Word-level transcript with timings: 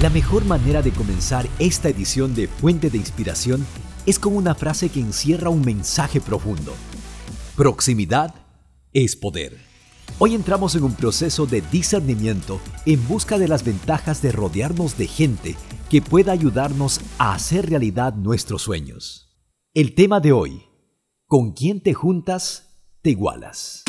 La 0.00 0.10
mejor 0.10 0.44
manera 0.44 0.80
de 0.80 0.92
comenzar 0.92 1.48
esta 1.58 1.88
edición 1.88 2.32
de 2.32 2.46
Fuente 2.46 2.88
de 2.88 2.98
Inspiración 2.98 3.66
es 4.06 4.20
con 4.20 4.36
una 4.36 4.54
frase 4.54 4.90
que 4.90 5.00
encierra 5.00 5.50
un 5.50 5.62
mensaje 5.62 6.20
profundo. 6.20 6.72
Proximidad 7.56 8.32
es 8.92 9.16
poder. 9.16 9.58
Hoy 10.20 10.36
entramos 10.36 10.76
en 10.76 10.84
un 10.84 10.94
proceso 10.94 11.46
de 11.46 11.62
discernimiento 11.62 12.60
en 12.86 13.08
busca 13.08 13.38
de 13.38 13.48
las 13.48 13.64
ventajas 13.64 14.22
de 14.22 14.30
rodearnos 14.30 14.96
de 14.96 15.08
gente 15.08 15.56
que 15.90 16.00
pueda 16.00 16.30
ayudarnos 16.30 17.00
a 17.18 17.34
hacer 17.34 17.68
realidad 17.68 18.14
nuestros 18.14 18.62
sueños. 18.62 19.36
El 19.74 19.96
tema 19.96 20.20
de 20.20 20.30
hoy, 20.30 20.62
¿con 21.26 21.50
quién 21.54 21.82
te 21.82 21.92
juntas, 21.92 22.68
te 23.02 23.10
igualas? 23.10 23.82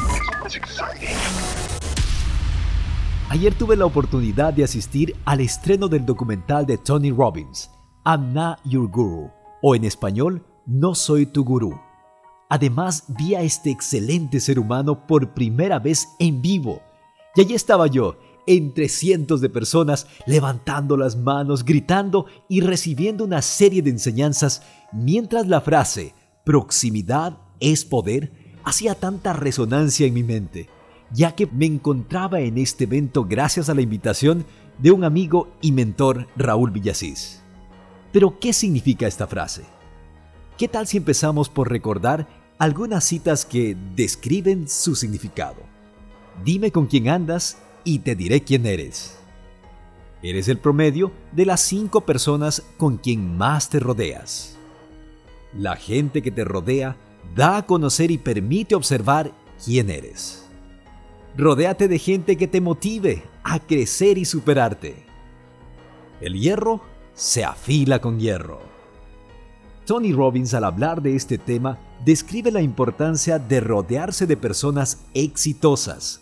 Ayer 3.32 3.54
tuve 3.54 3.76
la 3.76 3.86
oportunidad 3.86 4.56
de 4.56 4.64
asistir 4.64 5.16
al 5.24 5.40
estreno 5.40 5.88
del 5.88 6.04
documental 6.04 6.66
de 6.66 6.80
Tony 6.80 7.12
Robbins, 7.12 7.70
I'm 8.04 8.34
Not 8.34 8.58
Your 8.66 8.90
Guru, 8.90 9.30
o 9.62 9.76
en 9.76 9.84
español, 9.84 10.44
No 10.66 10.96
Soy 10.96 11.28
Tu 11.28 11.44
Gurú. 11.44 11.80
Además, 12.50 13.04
vi 13.08 13.36
a 13.36 13.42
este 13.42 13.70
excelente 13.70 14.40
ser 14.40 14.58
humano 14.58 15.06
por 15.06 15.36
primera 15.36 15.78
vez 15.78 16.08
en 16.18 16.42
vivo. 16.42 16.82
Y 17.36 17.42
allí 17.42 17.54
estaba 17.54 17.86
yo, 17.86 18.18
entre 18.48 18.90
cientos 18.90 19.42
de 19.42 19.50
personas, 19.50 20.08
levantando 20.26 20.98
las 20.98 21.16
manos, 21.16 21.64
gritando 21.64 22.26
y 22.48 22.62
recibiendo 22.62 23.26
una 23.26 23.44
serie 23.44 23.84
de 23.84 23.92
enseñanzas, 23.92 24.64
mientras 24.92 25.48
la 25.48 25.62
frase 25.62 26.16
proximidad 26.44 27.38
es 27.60 27.86
poder 27.86 28.34
hacía 28.64 28.96
tanta 28.96 29.34
resonancia 29.34 30.08
en 30.08 30.14
mi 30.16 30.24
mente 30.24 30.68
ya 31.12 31.36
que 31.36 31.48
me 31.48 31.66
encontraba 31.66 32.40
en 32.40 32.58
este 32.58 32.84
evento 32.86 33.26
gracias 33.26 33.70
a 33.70 33.74
la 33.74 33.82
invitación 33.82 34.46
de 34.78 34.92
un 34.92 35.04
amigo 35.04 35.50
y 35.62 35.72
mentor 35.72 36.28
Raúl 36.36 36.72
Villasís. 36.72 37.42
Pero, 38.12 38.40
¿qué 38.40 38.54
significa 38.54 39.08
esta 39.08 39.28
frase? 39.28 39.64
¿Qué 40.58 40.68
tal 40.68 40.88
si 40.88 40.98
empezamos 40.98 41.50
por 41.50 41.70
recordar 41.70 42.28
algunas 42.58 43.04
citas 43.04 43.46
que 43.46 43.78
describen 43.96 44.68
su 44.68 44.96
significado? 44.96 45.58
Dime 46.44 46.72
con 46.72 46.88
quién 46.88 47.10
andas 47.10 47.58
y 47.84 48.00
te 48.00 48.16
diré 48.16 48.42
quién 48.42 48.66
eres. 48.66 49.18
Eres 50.22 50.50
el 50.50 50.58
promedio 50.58 51.12
de 51.32 51.46
las 51.46 51.62
cinco 51.62 52.02
personas 52.02 52.64
con 52.78 52.98
quien 52.98 53.38
más 53.38 53.70
te 53.70 53.80
rodeas. 53.80 54.58
La 55.54 55.76
gente 55.76 56.22
que 56.22 56.32
te 56.32 56.44
rodea 56.44 56.98
da 57.36 57.58
a 57.58 57.66
conocer 57.66 58.12
y 58.12 58.18
permite 58.18 58.76
observar 58.76 59.32
quién 59.64 59.90
eres. 59.90 60.49
Rodéate 61.38 61.88
de 61.88 62.00
gente 62.00 62.38
que 62.38 62.48
te 62.48 62.60
motive 62.60 63.24
a 63.44 63.60
crecer 63.60 64.18
y 64.18 64.26
superarte. 64.26 65.06
El 66.22 66.40
hierro 66.40 66.82
se 67.14 67.44
afila 67.44 68.00
con 68.00 68.20
hierro. 68.20 68.60
Tony 69.86 70.12
Robbins 70.12 70.54
al 70.54 70.66
hablar 70.66 71.02
de 71.02 71.16
este 71.16 71.38
tema 71.38 71.80
describe 72.06 72.52
la 72.52 72.62
importancia 72.62 73.40
de 73.40 73.60
rodearse 73.60 74.28
de 74.28 74.38
personas 74.38 75.06
exitosas, 75.14 76.22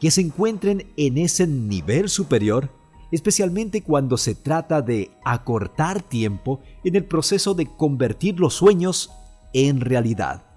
que 0.00 0.10
se 0.10 0.20
encuentren 0.20 0.86
en 0.96 1.18
ese 1.18 1.46
nivel 1.46 2.08
superior, 2.08 2.70
especialmente 3.10 3.82
cuando 3.82 4.16
se 4.16 4.34
trata 4.34 4.82
de 4.82 5.10
acortar 5.24 6.02
tiempo 6.02 6.60
en 6.84 6.94
el 6.94 7.04
proceso 7.04 7.54
de 7.54 7.66
convertir 7.66 8.38
los 8.38 8.54
sueños 8.54 9.10
en 9.52 9.80
realidad. 9.80 10.47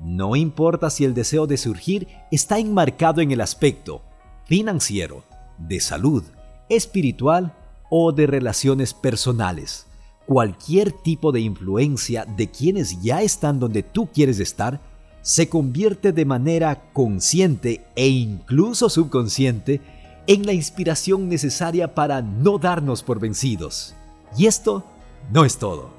No 0.00 0.36
importa 0.36 0.90
si 0.90 1.04
el 1.04 1.14
deseo 1.14 1.46
de 1.46 1.56
surgir 1.56 2.08
está 2.30 2.58
enmarcado 2.58 3.20
en 3.20 3.30
el 3.30 3.40
aspecto 3.40 4.02
financiero, 4.44 5.24
de 5.58 5.80
salud, 5.80 6.22
espiritual 6.68 7.54
o 7.90 8.12
de 8.12 8.26
relaciones 8.26 8.92
personales. 8.92 9.86
Cualquier 10.26 10.92
tipo 10.92 11.32
de 11.32 11.40
influencia 11.40 12.24
de 12.24 12.50
quienes 12.50 13.00
ya 13.02 13.22
están 13.22 13.60
donde 13.60 13.82
tú 13.82 14.08
quieres 14.12 14.40
estar 14.40 14.80
se 15.22 15.48
convierte 15.48 16.12
de 16.12 16.24
manera 16.24 16.90
consciente 16.92 17.84
e 17.94 18.08
incluso 18.08 18.90
subconsciente 18.90 19.80
en 20.26 20.44
la 20.44 20.52
inspiración 20.52 21.28
necesaria 21.28 21.94
para 21.94 22.20
no 22.20 22.58
darnos 22.58 23.02
por 23.02 23.20
vencidos. 23.20 23.94
Y 24.36 24.46
esto 24.46 24.84
no 25.32 25.44
es 25.44 25.58
todo 25.58 25.93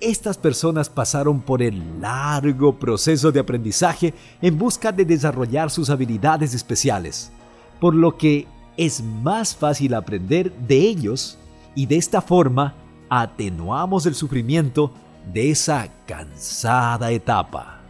estas 0.00 0.36
personas 0.36 0.88
pasaron 0.88 1.40
por 1.40 1.62
el 1.62 2.00
largo 2.00 2.78
proceso 2.78 3.32
de 3.32 3.40
aprendizaje 3.40 4.12
en 4.42 4.58
busca 4.58 4.92
de 4.92 5.04
desarrollar 5.04 5.70
sus 5.70 5.90
habilidades 5.90 6.54
especiales, 6.54 7.32
por 7.80 7.94
lo 7.94 8.16
que 8.16 8.46
es 8.76 9.02
más 9.02 9.56
fácil 9.56 9.94
aprender 9.94 10.52
de 10.52 10.78
ellos 10.78 11.38
y 11.74 11.86
de 11.86 11.96
esta 11.96 12.20
forma 12.20 12.74
atenuamos 13.08 14.06
el 14.06 14.14
sufrimiento 14.14 14.92
de 15.32 15.50
esa 15.50 15.88
cansada 16.06 17.10
etapa. 17.10 17.80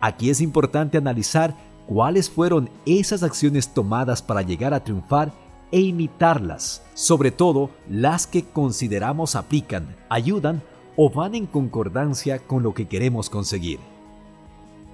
Aquí 0.00 0.30
es 0.30 0.40
importante 0.40 0.98
analizar 0.98 1.54
cuáles 1.86 2.30
fueron 2.30 2.70
esas 2.86 3.22
acciones 3.22 3.72
tomadas 3.72 4.22
para 4.22 4.42
llegar 4.42 4.72
a 4.74 4.82
triunfar 4.82 5.32
e 5.70 5.80
imitarlas, 5.80 6.82
sobre 6.94 7.30
todo 7.30 7.70
las 7.88 8.26
que 8.26 8.44
consideramos 8.44 9.36
aplican, 9.36 9.94
ayudan 10.08 10.62
o 10.96 11.10
van 11.10 11.34
en 11.34 11.46
concordancia 11.46 12.38
con 12.38 12.62
lo 12.62 12.74
que 12.74 12.86
queremos 12.86 13.30
conseguir. 13.30 13.78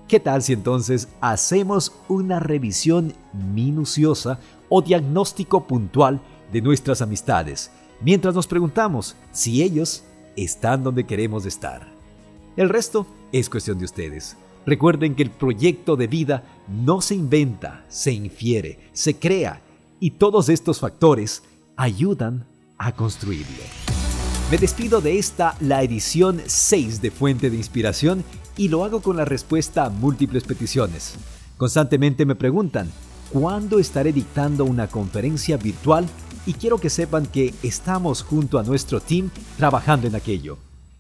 ¿Qué 0.07 0.21
tal 0.21 0.43
si 0.43 0.55
entonces 0.55 1.09
hacemos 1.21 1.93
una 2.09 2.41
revisión 2.41 3.13
minuciosa 3.33 4.39
o 4.69 4.81
diagnóstico 4.81 5.67
puntual 5.67 6.21
de 6.53 6.63
nuestras 6.63 7.03
amistades, 7.03 7.71
mientras 8.01 8.35
nos 8.35 8.47
preguntamos 8.47 9.17
si 9.33 9.63
ellos 9.63 10.05
están 10.35 10.83
donde 10.83 11.05
queremos 11.05 11.45
estar? 11.45 11.87
El 12.57 12.71
resto 12.71 13.07
es 13.33 13.51
cuestión 13.51 13.79
de 13.79 13.85
ustedes. 13.85 14.37
Recuerden 14.65 15.15
que 15.15 15.23
el 15.23 15.31
proyecto 15.31 15.97
de 15.97 16.07
vida 16.07 16.43
no 16.69 17.01
se 17.01 17.15
inventa, 17.15 17.85
se 17.89 18.13
infiere, 18.13 18.79
se 18.93 19.19
crea 19.19 19.61
y 20.01 20.13
todos 20.13 20.49
estos 20.49 20.81
factores 20.81 21.43
ayudan 21.77 22.47
a 22.79 22.93
construirlo. 22.93 23.88
Me 24.51 24.57
despido 24.57 25.03
de 25.03 25.19
esta, 25.19 25.57
la 25.61 25.83
edición 25.83 26.41
6 26.47 27.03
de 27.03 27.11
Fuente 27.11 27.51
de 27.51 27.57
Inspiración, 27.59 28.25
y 28.57 28.69
lo 28.69 28.83
hago 28.83 29.03
con 29.03 29.19
la 29.19 29.27
respuesta 29.27 29.85
a 29.85 29.91
múltiples 29.91 30.45
peticiones. 30.45 31.17
Constantemente 31.59 32.25
me 32.25 32.35
preguntan, 32.35 32.91
¿cuándo 33.31 33.79
estaré 33.79 34.11
dictando 34.11 34.65
una 34.65 34.87
conferencia 34.87 35.59
virtual? 35.59 36.07
Y 36.47 36.55
quiero 36.55 36.79
que 36.79 36.89
sepan 36.89 37.27
que 37.27 37.53
estamos 37.63 38.23
junto 38.23 38.59
a 38.59 38.63
nuestro 38.63 39.01
team 39.01 39.29
trabajando 39.59 40.07
en 40.07 40.15
aquello. 40.15 40.57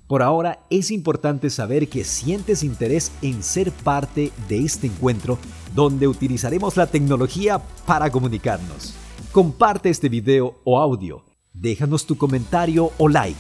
Por 0.09 0.23
ahora 0.23 0.61
es 0.69 0.91
importante 0.91 1.49
saber 1.49 1.89
que 1.89 2.05
sientes 2.05 2.63
interés 2.63 3.13
en 3.23 3.43
ser 3.43 3.73
parte 3.73 4.31
de 4.51 4.59
este 4.59 4.89
encuentro 4.89 5.39
donde 5.75 6.07
utilizaremos 6.07 6.77
la 6.77 6.87
tecnología 6.87 7.63
para 7.87 8.11
comunicarnos. 8.11 8.93
Comparte 9.33 9.89
este 9.89 10.11
video 10.11 10.61
o 10.65 10.79
audio 10.79 11.28
déjanos 11.61 12.07
tu 12.07 12.17
comentario 12.17 12.93
o 12.99 13.09
like. 13.09 13.39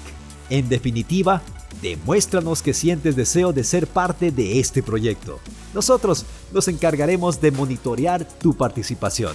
En 0.50 0.68
definitiva, 0.68 1.42
demuéstranos 1.82 2.62
que 2.62 2.74
sientes 2.74 3.16
deseo 3.16 3.52
de 3.52 3.64
ser 3.64 3.86
parte 3.86 4.30
de 4.30 4.58
este 4.58 4.82
proyecto. 4.82 5.38
Nosotros 5.74 6.24
nos 6.52 6.68
encargaremos 6.68 7.40
de 7.40 7.50
monitorear 7.50 8.26
tu 8.26 8.54
participación. 8.54 9.34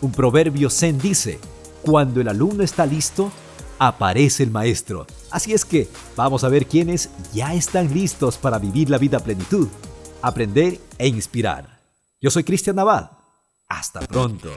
Un 0.00 0.12
proverbio 0.12 0.70
zen 0.70 0.98
dice, 0.98 1.38
cuando 1.82 2.20
el 2.20 2.28
alumno 2.28 2.62
está 2.62 2.86
listo, 2.86 3.30
aparece 3.78 4.42
el 4.42 4.50
maestro. 4.50 5.06
Así 5.30 5.52
es 5.52 5.64
que 5.64 5.88
vamos 6.16 6.44
a 6.44 6.48
ver 6.48 6.66
quiénes 6.66 7.10
ya 7.32 7.54
están 7.54 7.92
listos 7.92 8.38
para 8.38 8.58
vivir 8.58 8.90
la 8.90 8.98
vida 8.98 9.18
a 9.18 9.20
plenitud, 9.20 9.68
aprender 10.22 10.80
e 10.98 11.08
inspirar. 11.08 11.80
Yo 12.20 12.30
soy 12.30 12.44
Cristian 12.44 12.76
Navad. 12.76 13.10
Hasta 13.68 14.00
pronto. 14.00 14.48